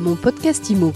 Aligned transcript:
Mon 0.00 0.16
podcast 0.16 0.70
IMO. 0.70 0.94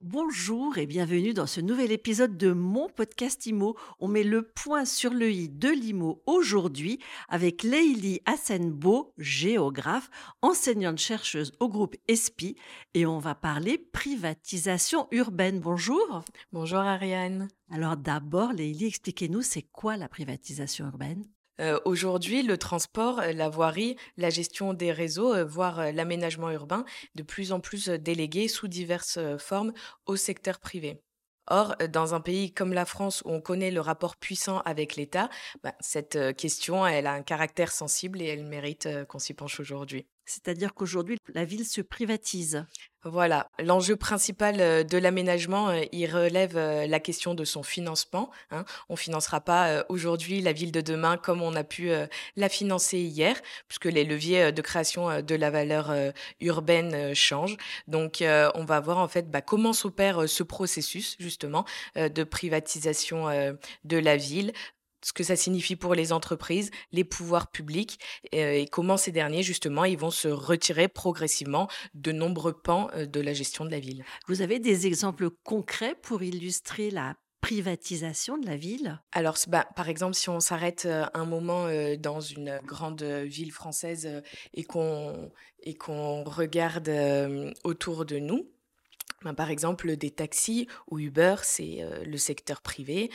Bonjour 0.00 0.78
et 0.78 0.86
bienvenue 0.86 1.32
dans 1.32 1.46
ce 1.46 1.60
nouvel 1.60 1.92
épisode 1.92 2.36
de 2.36 2.50
mon 2.50 2.88
podcast 2.88 3.46
IMO. 3.46 3.76
On 4.00 4.08
met 4.08 4.24
le 4.24 4.42
point 4.42 4.84
sur 4.84 5.14
le 5.14 5.30
i 5.30 5.48
de 5.48 5.68
l'IMO 5.68 6.24
aujourd'hui 6.26 6.98
avec 7.28 7.62
Leili 7.62 8.20
Hassenbo, 8.26 9.14
géographe, 9.16 10.10
enseignante 10.42 10.98
chercheuse 10.98 11.52
au 11.60 11.68
groupe 11.68 11.94
ESPI 12.08 12.56
et 12.94 13.06
on 13.06 13.20
va 13.20 13.36
parler 13.36 13.78
privatisation 13.78 15.06
urbaine. 15.12 15.60
Bonjour. 15.60 16.24
Bonjour 16.52 16.80
Ariane. 16.80 17.46
Alors 17.70 17.96
d'abord, 17.96 18.52
Leili, 18.52 18.86
expliquez-nous 18.86 19.42
c'est 19.42 19.62
quoi 19.62 19.96
la 19.96 20.08
privatisation 20.08 20.86
urbaine? 20.86 21.24
Euh, 21.60 21.78
Aujourd'hui, 21.84 22.42
le 22.42 22.58
transport, 22.58 23.20
euh, 23.20 23.32
la 23.32 23.48
voirie, 23.48 23.96
la 24.16 24.30
gestion 24.30 24.74
des 24.74 24.92
réseaux, 24.92 25.34
euh, 25.34 25.44
voire 25.44 25.92
l'aménagement 25.92 26.50
urbain, 26.50 26.84
de 27.14 27.22
plus 27.22 27.52
en 27.52 27.60
plus 27.60 27.88
délégués 27.88 28.48
sous 28.48 28.68
diverses 28.68 29.18
formes 29.38 29.72
au 30.06 30.16
secteur 30.16 30.58
privé. 30.58 31.00
Or, 31.46 31.76
dans 31.92 32.14
un 32.14 32.20
pays 32.20 32.52
comme 32.52 32.72
la 32.72 32.86
France 32.86 33.22
où 33.26 33.30
on 33.30 33.40
connaît 33.40 33.70
le 33.70 33.80
rapport 33.80 34.16
puissant 34.16 34.60
avec 34.60 34.96
l'État, 34.96 35.28
bah, 35.62 35.74
cette 35.80 36.34
question, 36.36 36.86
elle 36.86 37.06
a 37.06 37.12
un 37.12 37.22
caractère 37.22 37.70
sensible 37.70 38.22
et 38.22 38.26
elle 38.26 38.44
mérite 38.44 38.88
qu'on 39.08 39.18
s'y 39.18 39.34
penche 39.34 39.60
aujourd'hui. 39.60 40.06
C'est-à-dire 40.26 40.74
qu'aujourd'hui, 40.74 41.18
la 41.34 41.44
ville 41.44 41.66
se 41.66 41.80
privatise. 41.80 42.64
Voilà, 43.06 43.50
l'enjeu 43.58 43.96
principal 43.96 44.60
euh, 44.60 44.82
de 44.82 44.96
l'aménagement, 44.96 45.68
euh, 45.68 45.82
il 45.92 46.06
relève 46.10 46.56
euh, 46.56 46.86
la 46.86 47.00
question 47.00 47.34
de 47.34 47.44
son 47.44 47.62
financement. 47.62 48.30
hein. 48.50 48.64
On 48.88 48.96
financera 48.96 49.42
pas 49.42 49.84
aujourd'hui 49.90 50.40
la 50.40 50.52
ville 50.52 50.72
de 50.72 50.80
demain 50.80 51.18
comme 51.18 51.42
on 51.42 51.54
a 51.54 51.64
pu 51.64 51.90
la 52.36 52.48
financer 52.48 52.98
hier, 52.98 53.36
puisque 53.68 53.84
les 53.86 54.04
leviers 54.04 54.52
de 54.52 54.62
création 54.62 55.20
de 55.20 55.34
la 55.34 55.50
valeur 55.50 55.92
urbaine 56.40 57.14
changent. 57.14 57.56
Donc, 57.88 58.22
on 58.22 58.64
va 58.64 58.80
voir 58.80 58.98
en 58.98 59.08
fait 59.08 59.30
bah, 59.30 59.40
comment 59.40 59.72
s'opère 59.72 60.28
ce 60.28 60.42
processus 60.42 61.16
justement 61.18 61.64
de 61.96 62.24
privatisation 62.24 63.26
de 63.84 63.96
la 63.96 64.16
ville 64.16 64.52
ce 65.04 65.12
que 65.12 65.22
ça 65.22 65.36
signifie 65.36 65.76
pour 65.76 65.94
les 65.94 66.12
entreprises, 66.12 66.70
les 66.92 67.04
pouvoirs 67.04 67.50
publics, 67.50 68.00
euh, 68.34 68.52
et 68.52 68.66
comment 68.66 68.96
ces 68.96 69.12
derniers, 69.12 69.42
justement, 69.42 69.84
ils 69.84 69.98
vont 69.98 70.10
se 70.10 70.28
retirer 70.28 70.88
progressivement 70.88 71.68
de 71.94 72.10
nombreux 72.10 72.54
pans 72.54 72.90
euh, 72.94 73.06
de 73.06 73.20
la 73.20 73.32
gestion 73.32 73.64
de 73.64 73.70
la 73.70 73.80
ville. 73.80 74.04
Vous 74.26 74.42
avez 74.42 74.58
des 74.58 74.86
exemples 74.86 75.30
concrets 75.30 75.94
pour 76.02 76.22
illustrer 76.22 76.90
la 76.90 77.14
privatisation 77.44 78.38
de 78.38 78.46
la 78.46 78.56
ville? 78.56 79.02
Alors, 79.12 79.36
bah, 79.48 79.66
par 79.76 79.90
exemple, 79.90 80.14
si 80.14 80.30
on 80.30 80.40
s'arrête 80.40 80.86
euh, 80.86 81.04
un 81.12 81.26
moment 81.26 81.66
euh, 81.66 81.94
dans 81.96 82.20
une 82.20 82.58
grande 82.64 83.02
ville 83.02 83.52
française 83.52 84.06
euh, 84.06 84.22
et 84.54 84.64
qu'on 84.64 85.30
et 85.62 85.74
qu'on 85.74 86.24
regarde 86.24 86.90
autour 87.64 88.06
de 88.06 88.18
nous, 88.18 88.50
ben, 89.22 89.34
par 89.34 89.50
exemple, 89.50 89.96
des 89.96 90.10
taxis 90.10 90.68
ou 90.90 90.98
Uber, 90.98 91.36
c'est 91.42 91.82
le 92.04 92.16
secteur 92.18 92.60
privé. 92.60 93.10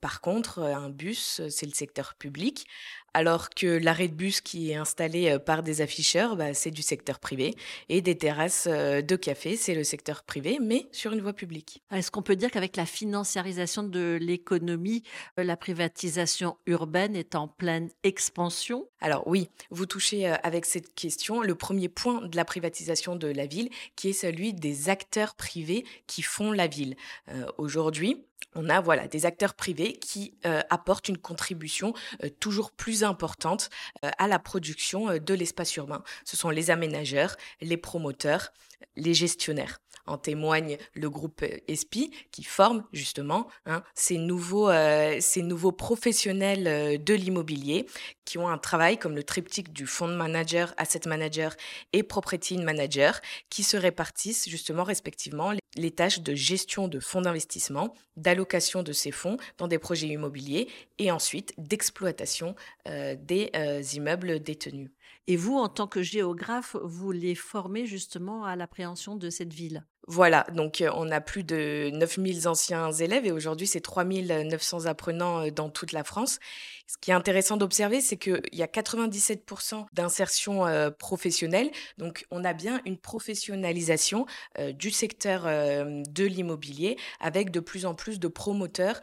Par 0.00 0.20
contre, 0.20 0.60
euh, 0.60 0.74
un 0.74 0.88
bus, 0.88 1.40
euh, 1.40 1.48
c'est 1.50 1.66
le 1.66 1.74
secteur 1.74 2.14
public, 2.14 2.66
alors 3.12 3.50
que 3.50 3.66
l'arrêt 3.66 4.08
de 4.08 4.14
bus 4.14 4.40
qui 4.40 4.70
est 4.70 4.76
installé 4.76 5.30
euh, 5.30 5.38
par 5.38 5.62
des 5.62 5.82
afficheurs, 5.82 6.36
bah, 6.36 6.54
c'est 6.54 6.70
du 6.70 6.80
secteur 6.80 7.18
privé, 7.18 7.54
et 7.88 8.00
des 8.00 8.16
terrasses 8.16 8.66
de 8.68 9.16
café, 9.16 9.56
c'est 9.56 9.74
le 9.74 9.84
secteur 9.84 10.22
privé, 10.22 10.58
mais 10.60 10.86
sur 10.92 11.12
une 11.12 11.20
voie 11.20 11.32
publique. 11.32 11.82
Est-ce 11.90 12.10
qu'on 12.10 12.22
peut 12.22 12.36
dire 12.36 12.50
qu'avec 12.50 12.76
la 12.76 12.86
financiarisation 12.86 13.82
de 13.82 14.18
l'économie, 14.20 15.02
la 15.36 15.56
privatisation 15.56 16.56
urbaine 16.66 17.16
est 17.16 17.34
en 17.34 17.48
pleine 17.48 17.90
expansion? 18.02 18.86
Alors 19.00 19.26
oui, 19.26 19.48
vous 19.70 19.86
touchez 19.86 20.26
avec 20.26 20.66
cette 20.66 20.94
question 20.94 21.40
le 21.40 21.54
premier 21.54 21.88
point 21.88 22.26
de 22.26 22.36
la 22.36 22.44
privatisation 22.44 23.16
de 23.16 23.28
la 23.28 23.46
ville, 23.46 23.70
qui 23.96 24.10
est 24.10 24.12
celui 24.12 24.52
des 24.54 24.88
acteurs 24.88 25.34
privés 25.34 25.84
qui 26.06 26.22
font 26.22 26.52
la 26.52 26.66
ville. 26.66 26.96
Euh, 27.28 27.46
Aujourd'hui, 27.58 28.24
on 28.54 28.68
a 28.68 28.80
voilà 28.80 29.06
des 29.06 29.26
acteurs 29.26 29.54
privés 29.54 29.89
qui 29.94 30.34
euh, 30.46 30.62
apportent 30.70 31.08
une 31.08 31.18
contribution 31.18 31.94
euh, 32.24 32.28
toujours 32.40 32.70
plus 32.70 33.04
importante 33.04 33.70
euh, 34.04 34.10
à 34.18 34.28
la 34.28 34.38
production 34.38 35.16
de 35.18 35.34
l'espace 35.34 35.74
urbain. 35.76 36.02
Ce 36.24 36.36
sont 36.36 36.50
les 36.50 36.70
aménageurs, 36.70 37.36
les 37.60 37.76
promoteurs, 37.76 38.52
les 38.96 39.14
gestionnaires. 39.14 39.78
En 40.06 40.18
témoigne 40.18 40.76
le 40.94 41.08
groupe 41.08 41.42
euh, 41.42 41.58
ESPI 41.68 42.10
qui 42.32 42.42
forme 42.42 42.84
justement 42.92 43.48
hein, 43.66 43.82
ces, 43.94 44.18
nouveaux, 44.18 44.68
euh, 44.68 45.18
ces 45.20 45.42
nouveaux 45.42 45.72
professionnels 45.72 46.66
euh, 46.66 46.98
de 46.98 47.14
l'immobilier 47.14 47.86
qui 48.24 48.38
ont 48.38 48.48
un 48.48 48.58
travail 48.58 48.98
comme 48.98 49.14
le 49.14 49.22
triptyque 49.22 49.72
du 49.72 49.86
fund 49.86 50.16
manager, 50.16 50.74
asset 50.78 51.00
manager 51.06 51.54
et 51.92 52.02
property 52.02 52.58
manager 52.58 53.20
qui 53.50 53.62
se 53.62 53.76
répartissent 53.76 54.48
justement 54.48 54.84
respectivement 54.84 55.52
les- 55.76 55.90
tâches 55.90 56.20
de 56.20 56.34
gestion 56.34 56.88
de 56.88 57.00
fonds 57.00 57.20
d'investissement, 57.20 57.94
d'allocation 58.16 58.82
de 58.82 58.92
ces 58.92 59.10
fonds 59.10 59.36
dans 59.58 59.68
des 59.68 59.78
projets 59.78 60.06
immobiliers 60.06 60.68
et 60.98 61.10
ensuite 61.10 61.52
d'exploitation 61.58 62.54
euh, 62.88 63.16
des 63.18 63.50
euh, 63.54 63.82
immeubles 63.94 64.40
détenus. 64.40 64.90
Et 65.26 65.36
vous, 65.36 65.56
en 65.56 65.68
tant 65.68 65.86
que 65.86 66.02
géographe, 66.02 66.76
vous 66.82 67.12
les 67.12 67.34
formez 67.34 67.86
justement 67.86 68.44
à 68.44 68.56
l'appréhension 68.56 69.16
de 69.16 69.30
cette 69.30 69.52
ville? 69.52 69.86
Voilà, 70.12 70.44
donc 70.52 70.80
euh, 70.80 70.90
on 70.96 71.08
a 71.12 71.20
plus 71.20 71.44
de 71.44 71.90
9000 71.92 72.48
anciens 72.48 72.90
élèves 72.90 73.26
et 73.26 73.30
aujourd'hui 73.30 73.68
c'est 73.68 73.80
3900 73.80 74.86
apprenants 74.86 75.46
euh, 75.46 75.50
dans 75.52 75.70
toute 75.70 75.92
la 75.92 76.02
France. 76.02 76.40
Ce 76.88 76.96
qui 77.00 77.12
est 77.12 77.14
intéressant 77.14 77.56
d'observer, 77.56 78.00
c'est 78.00 78.16
qu'il 78.16 78.42
y 78.50 78.64
a 78.64 78.66
97% 78.66 79.86
d'insertion 79.92 80.66
euh, 80.66 80.90
professionnelle, 80.90 81.70
donc 81.96 82.26
on 82.32 82.42
a 82.44 82.54
bien 82.54 82.80
une 82.86 82.98
professionnalisation 82.98 84.26
du 84.74 84.90
secteur 84.90 85.44
de 85.44 86.24
l'immobilier 86.24 86.96
avec 87.20 87.52
de 87.52 87.60
plus 87.60 87.86
en 87.86 87.94
plus 87.94 88.18
de 88.18 88.26
promoteurs 88.26 89.00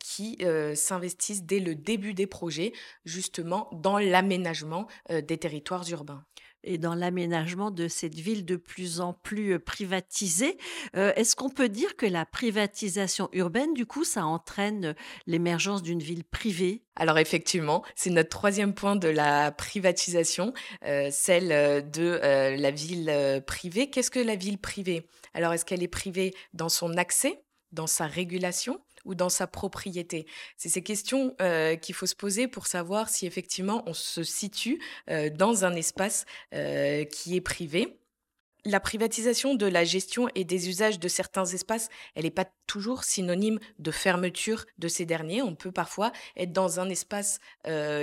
qui 0.00 0.38
s'investissent 0.74 1.44
dès 1.44 1.60
le 1.60 1.76
début 1.76 2.14
des 2.14 2.26
projets 2.26 2.72
justement 3.04 3.68
dans 3.72 3.98
l'aménagement 3.98 4.88
des 5.08 5.38
territoires 5.38 5.88
urbains. 5.90 6.24
Et 6.64 6.78
dans 6.78 6.94
l'aménagement 6.94 7.70
de 7.70 7.88
cette 7.88 8.14
ville 8.14 8.44
de 8.44 8.56
plus 8.56 9.00
en 9.00 9.12
plus 9.12 9.54
euh, 9.54 9.58
privatisée. 9.58 10.58
Euh, 10.96 11.12
Est-ce 11.16 11.36
qu'on 11.36 11.50
peut 11.50 11.68
dire 11.68 11.96
que 11.96 12.06
la 12.06 12.24
privatisation 12.24 13.28
urbaine, 13.32 13.74
du 13.74 13.86
coup, 13.86 14.04
ça 14.04 14.24
entraîne 14.24 14.86
euh, 14.86 14.94
l'émergence 15.26 15.82
d'une 15.82 16.02
ville 16.02 16.24
privée? 16.24 16.82
Alors 16.96 17.18
effectivement, 17.18 17.82
c'est 17.94 18.10
notre 18.10 18.28
troisième 18.28 18.74
point 18.74 18.96
de 18.96 19.08
la 19.08 19.50
privatisation, 19.50 20.52
celle 20.82 21.90
de 21.90 22.20
la 22.60 22.70
ville 22.70 23.42
privée. 23.46 23.88
Qu'est-ce 23.88 24.10
que 24.10 24.18
la 24.18 24.36
ville 24.36 24.58
privée? 24.58 25.06
Alors 25.32 25.54
est-ce 25.54 25.64
qu'elle 25.64 25.82
est 25.82 25.88
privée 25.88 26.34
dans 26.52 26.68
son 26.68 26.98
accès, 26.98 27.44
dans 27.72 27.86
sa 27.86 28.06
régulation? 28.06 28.78
Ou 29.04 29.14
dans 29.14 29.28
sa 29.28 29.46
propriété 29.46 30.26
C'est 30.56 30.68
ces 30.68 30.82
questions 30.82 31.34
euh, 31.40 31.76
qu'il 31.76 31.94
faut 31.94 32.06
se 32.06 32.14
poser 32.14 32.48
pour 32.48 32.66
savoir 32.66 33.08
si 33.08 33.26
effectivement 33.26 33.82
on 33.86 33.94
se 33.94 34.22
situe 34.22 34.80
euh, 35.10 35.30
dans 35.30 35.64
un 35.64 35.74
espace 35.74 36.24
euh, 36.54 37.04
qui 37.04 37.36
est 37.36 37.40
privé. 37.40 37.98
La 38.64 38.78
privatisation 38.78 39.56
de 39.56 39.66
la 39.66 39.82
gestion 39.82 40.28
et 40.36 40.44
des 40.44 40.68
usages 40.68 41.00
de 41.00 41.08
certains 41.08 41.46
espaces, 41.46 41.88
elle 42.14 42.22
n'est 42.22 42.30
pas 42.30 42.46
toujours 42.68 43.02
synonyme 43.02 43.58
de 43.80 43.90
fermeture 43.90 44.66
de 44.78 44.86
ces 44.86 45.04
derniers. 45.04 45.42
On 45.42 45.56
peut 45.56 45.72
parfois 45.72 46.12
être 46.36 46.52
dans 46.52 46.78
un 46.78 46.88
espace 46.88 47.40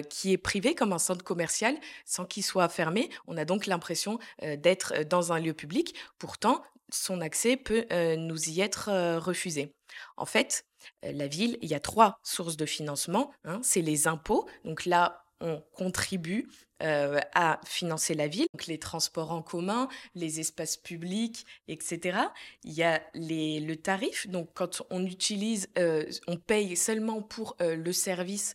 qui 0.10 0.34
est 0.34 0.38
privé, 0.38 0.76
comme 0.76 0.92
un 0.92 1.00
centre 1.00 1.24
commercial, 1.24 1.78
sans 2.04 2.26
qu'il 2.26 2.44
soit 2.44 2.68
fermé. 2.68 3.10
On 3.26 3.38
a 3.38 3.46
donc 3.46 3.68
l'impression 3.68 4.20
d'être 4.42 5.04
dans 5.04 5.32
un 5.32 5.40
lieu 5.40 5.54
public. 5.54 5.96
Pourtant, 6.18 6.62
son 6.92 7.22
accès 7.22 7.58
peut 7.58 7.86
euh, 7.92 8.16
nous 8.16 8.50
y 8.50 8.62
être 8.62 8.90
euh, 8.90 9.20
refusé. 9.20 9.74
En 10.18 10.26
fait, 10.26 10.66
euh, 11.06 11.12
la 11.12 11.28
ville, 11.28 11.58
il 11.62 11.70
y 11.70 11.76
a 11.76 11.80
trois 11.80 12.18
sources 12.24 12.58
de 12.58 12.66
financement. 12.66 13.32
hein. 13.46 13.60
C'est 13.64 13.82
les 13.82 14.08
impôts. 14.08 14.48
Donc 14.64 14.86
là, 14.86 15.24
on 15.42 15.64
contribue 15.74 16.50
à 16.82 17.60
financer 17.66 18.14
la 18.14 18.28
ville, 18.28 18.48
donc 18.54 18.68
les 18.68 18.80
transports 18.80 19.32
en 19.32 19.42
commun, 19.42 19.90
les 20.16 20.40
espaces 20.40 20.78
publics, 20.78 21.46
etc. 21.68 22.20
Il 22.64 22.72
y 22.72 22.84
a 22.84 23.02
le 23.14 23.76
tarif, 23.76 24.28
donc 24.28 24.50
quand 24.54 24.82
on 24.90 25.06
utilise, 25.06 25.68
on 25.78 26.38
paye 26.38 26.78
seulement 26.78 27.22
pour 27.22 27.58
le 27.60 27.92
service 27.92 28.54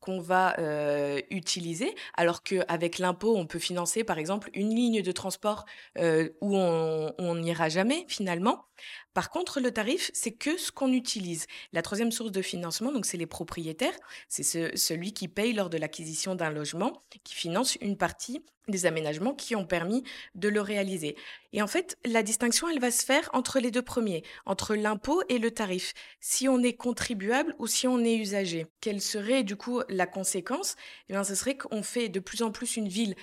qu'on 0.00 0.20
va 0.20 0.58
euh, 0.58 1.20
utiliser, 1.30 1.94
alors 2.14 2.42
qu'avec 2.42 2.98
l'impôt, 2.98 3.36
on 3.36 3.46
peut 3.46 3.58
financer 3.58 4.02
par 4.04 4.18
exemple 4.18 4.50
une 4.54 4.74
ligne 4.74 5.02
de 5.02 5.12
transport 5.12 5.64
euh, 5.98 6.28
où 6.40 6.56
on 6.56 7.34
n'ira 7.36 7.68
jamais 7.68 8.04
finalement. 8.08 8.64
Par 9.12 9.30
contre, 9.30 9.60
le 9.60 9.70
tarif, 9.72 10.10
c'est 10.14 10.32
que 10.32 10.56
ce 10.56 10.72
qu'on 10.72 10.92
utilise. 10.92 11.46
La 11.72 11.82
troisième 11.82 12.12
source 12.12 12.32
de 12.32 12.42
financement, 12.42 12.92
donc 12.92 13.04
c'est 13.06 13.16
les 13.18 13.26
propriétaires, 13.26 13.94
c'est 14.28 14.42
ce- 14.42 14.76
celui 14.76 15.12
qui 15.12 15.28
paye 15.28 15.52
lors 15.52 15.68
de 15.70 15.76
l'acquisition 15.78 16.34
d'un 16.34 16.50
logement, 16.50 17.02
qui 17.24 17.34
finance 17.34 17.76
une 17.80 17.96
partie 17.96 18.44
des 18.70 18.86
aménagements 18.86 19.34
qui 19.34 19.56
ont 19.56 19.66
permis 19.66 20.04
de 20.34 20.48
le 20.48 20.60
réaliser. 20.60 21.16
Et 21.52 21.62
en 21.62 21.66
fait, 21.66 21.98
la 22.04 22.22
distinction, 22.22 22.68
elle 22.68 22.80
va 22.80 22.90
se 22.90 23.04
faire 23.04 23.28
entre 23.32 23.58
les 23.58 23.70
deux 23.70 23.82
premiers, 23.82 24.22
entre 24.46 24.74
l'impôt 24.74 25.22
et 25.28 25.38
le 25.38 25.50
tarif. 25.50 25.94
Si 26.20 26.48
on 26.48 26.62
est 26.62 26.74
contribuable 26.74 27.54
ou 27.58 27.66
si 27.66 27.88
on 27.88 27.98
est 28.04 28.16
usager. 28.16 28.66
Quelle 28.80 29.00
serait 29.00 29.42
du 29.42 29.56
coup 29.56 29.82
la 29.88 30.06
conséquence? 30.06 30.76
Eh 31.08 31.12
bien, 31.12 31.24
ce 31.24 31.34
serait 31.34 31.56
qu'on 31.56 31.82
fait 31.82 32.08
de 32.08 32.20
plus 32.20 32.42
en 32.42 32.52
plus 32.52 32.76
une 32.76 32.88
ville 32.88 33.16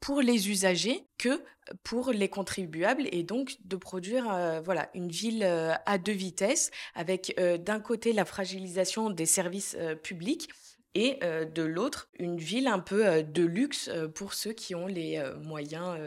pour 0.00 0.20
les 0.20 0.50
usagers 0.50 1.06
que 1.18 1.42
pour 1.82 2.10
les 2.10 2.28
contribuables 2.28 3.08
et 3.10 3.22
donc 3.22 3.56
de 3.64 3.76
produire 3.76 4.30
euh, 4.30 4.60
voilà 4.60 4.90
une 4.94 5.08
ville 5.08 5.42
euh, 5.42 5.72
à 5.86 5.96
deux 5.96 6.12
vitesses 6.12 6.70
avec 6.94 7.34
euh, 7.38 7.56
d'un 7.56 7.80
côté 7.80 8.12
la 8.12 8.26
fragilisation 8.26 9.08
des 9.08 9.24
services 9.26 9.76
publics 10.02 10.50
et 10.94 11.18
de 11.20 11.62
l'autre 11.62 12.08
une 12.18 12.36
ville 12.36 12.66
un 12.68 12.78
peu 12.78 13.22
de 13.22 13.42
luxe 13.42 13.90
pour 14.14 14.34
ceux 14.34 14.52
qui 14.52 14.74
ont 14.74 14.86
les 14.86 15.22
moyens 15.42 15.98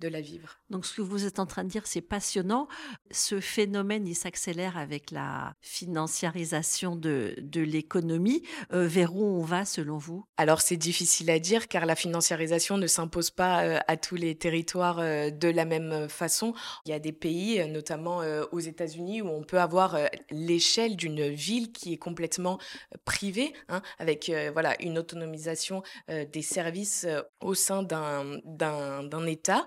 de 0.00 0.08
la 0.08 0.20
vivre. 0.20 0.58
Donc 0.70 0.86
ce 0.86 0.94
que 0.96 1.02
vous 1.02 1.24
êtes 1.24 1.38
en 1.38 1.46
train 1.46 1.64
de 1.64 1.68
dire, 1.68 1.86
c'est 1.86 2.00
passionnant. 2.00 2.68
Ce 3.10 3.40
phénomène, 3.40 4.06
il 4.06 4.14
s'accélère 4.14 4.76
avec 4.76 5.10
la 5.10 5.54
financiarisation 5.60 6.96
de, 6.96 7.34
de 7.40 7.60
l'économie. 7.60 8.42
Euh, 8.72 8.86
vers 8.86 9.14
où 9.14 9.24
on 9.24 9.42
va 9.42 9.64
selon 9.64 9.98
vous? 9.98 10.24
Alors 10.36 10.60
c'est 10.60 10.76
difficile 10.76 11.30
à 11.30 11.38
dire 11.38 11.68
car 11.68 11.86
la 11.86 11.94
financiarisation 11.94 12.76
ne 12.78 12.86
s'impose 12.86 13.30
pas 13.30 13.64
euh, 13.64 13.78
à 13.86 13.96
tous 13.96 14.16
les 14.16 14.36
territoires 14.36 14.98
euh, 14.98 15.30
de 15.30 15.48
la 15.48 15.64
même 15.64 16.08
façon. 16.08 16.54
Il 16.84 16.90
y 16.90 16.94
a 16.94 16.98
des 16.98 17.12
pays, 17.12 17.66
notamment 17.68 18.22
aux 18.52 18.60
États-Unis, 18.60 19.22
où 19.22 19.28
on 19.28 19.42
peut 19.42 19.60
avoir 19.60 19.98
l'échelle 20.30 20.96
d'une 20.96 21.28
ville 21.28 21.72
qui 21.72 21.92
est 21.92 21.98
complètement 21.98 22.58
privée, 23.04 23.52
hein, 23.68 23.82
avec 23.98 24.30
voilà 24.52 24.80
une 24.80 24.98
autonomisation 24.98 25.82
des 26.08 26.42
services 26.42 27.06
au 27.40 27.54
sein 27.54 27.82
d'un 27.82 29.26
État. 29.26 29.66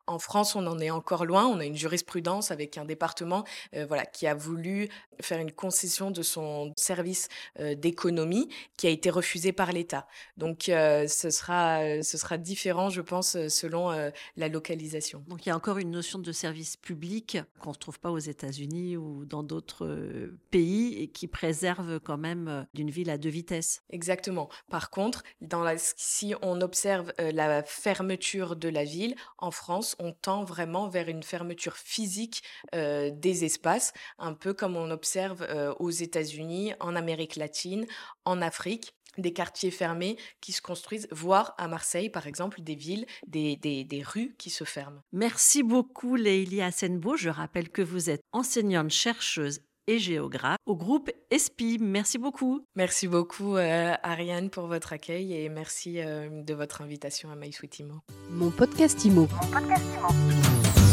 En 0.11 0.19
France, 0.19 0.57
on 0.57 0.67
en 0.67 0.77
est 0.79 0.89
encore 0.89 1.25
loin. 1.25 1.47
On 1.47 1.59
a 1.59 1.65
une 1.65 1.77
jurisprudence 1.77 2.51
avec 2.51 2.77
un 2.77 2.83
département 2.83 3.45
euh, 3.73 3.85
voilà, 3.85 4.05
qui 4.05 4.27
a 4.27 4.35
voulu 4.35 4.89
faire 5.21 5.39
une 5.39 5.53
concession 5.53 6.11
de 6.11 6.21
son 6.21 6.73
service 6.75 7.29
euh, 7.59 7.75
d'économie 7.75 8.49
qui 8.75 8.87
a 8.87 8.89
été 8.89 9.09
refusé 9.09 9.53
par 9.53 9.71
l'État. 9.71 10.07
Donc, 10.35 10.67
euh, 10.67 11.07
ce, 11.07 11.29
sera, 11.29 12.03
ce 12.03 12.17
sera 12.17 12.37
différent, 12.37 12.89
je 12.89 12.99
pense, 12.99 13.37
selon 13.47 13.91
la 14.35 14.47
localisation. 14.49 15.23
Donc, 15.27 15.45
il 15.45 15.49
y 15.49 15.51
a 15.51 15.55
encore 15.55 15.77
une 15.77 15.91
notion 15.91 16.19
de 16.19 16.31
service 16.31 16.75
public 16.75 17.37
qu'on 17.59 17.69
ne 17.69 17.75
retrouve 17.75 17.99
pas 17.99 18.11
aux 18.11 18.19
États-Unis 18.19 18.97
ou 18.97 19.25
dans 19.25 19.43
d'autres 19.43 20.29
pays 20.49 21.01
et 21.01 21.07
qui 21.07 21.27
préserve 21.27 21.99
quand 22.01 22.17
même 22.17 22.65
d'une 22.73 22.89
ville 22.89 23.09
à 23.09 23.17
deux 23.17 23.29
vitesses. 23.29 23.83
Exactement. 23.91 24.49
Par 24.69 24.89
contre, 24.89 25.23
dans 25.39 25.63
la, 25.63 25.75
si 25.77 26.33
on 26.41 26.59
observe 26.61 27.13
la 27.17 27.63
fermeture 27.63 28.55
de 28.55 28.67
la 28.67 28.83
ville, 28.83 29.15
en 29.37 29.51
France, 29.51 29.95
on 30.01 30.11
tend 30.11 30.43
vraiment 30.43 30.89
vers 30.89 31.07
une 31.07 31.23
fermeture 31.23 31.77
physique 31.77 32.43
des 32.73 33.45
espaces, 33.45 33.93
un 34.17 34.33
peu 34.33 34.53
comme 34.53 34.75
on 34.75 34.91
observe 34.91 35.47
aux 35.79 35.89
États-Unis, 35.89 36.73
en 36.79 36.95
Amérique 36.95 37.35
latine, 37.35 37.85
en 38.25 38.41
Afrique 38.41 38.93
des 39.17 39.33
quartiers 39.33 39.71
fermés 39.71 40.17
qui 40.39 40.51
se 40.51 40.61
construisent, 40.61 41.07
voire 41.11 41.53
à 41.57 41.67
Marseille, 41.67 42.09
par 42.09 42.27
exemple, 42.27 42.61
des 42.61 42.75
villes, 42.75 43.05
des, 43.27 43.55
des, 43.57 44.03
rues 44.03 44.35
qui 44.37 44.49
se 44.49 44.63
ferment. 44.63 45.01
Merci 45.11 45.63
beaucoup, 45.63 46.15
Leili 46.15 46.61
Assenbo. 46.61 47.15
Je 47.15 47.29
rappelle 47.29 47.69
que 47.69 47.81
vous 47.81 48.09
êtes 48.09 48.21
enseignante 48.31 48.89
chercheuse 48.89 49.61
et 49.91 49.99
géographe 49.99 50.57
au 50.65 50.75
groupe 50.75 51.11
ESPI. 51.31 51.77
Merci 51.81 52.17
beaucoup. 52.17 52.65
Merci 52.75 53.07
beaucoup, 53.07 53.57
euh, 53.57 53.93
Ariane, 54.03 54.49
pour 54.49 54.67
votre 54.67 54.93
accueil 54.93 55.33
et 55.33 55.49
merci 55.49 55.99
euh, 55.99 56.29
de 56.43 56.53
votre 56.53 56.81
invitation 56.81 57.29
à 57.29 57.35
My 57.35 57.51
Sweet 57.51 57.79
Imo. 57.79 57.95
Mon 58.29 58.51
podcast 58.51 59.03
Imo. 59.03 59.27
Mon 59.41 59.47
podcast 59.51 59.83
Imo. 59.97 60.90